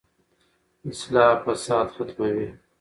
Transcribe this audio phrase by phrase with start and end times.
[0.89, 2.47] اصلاح فساد ختموي.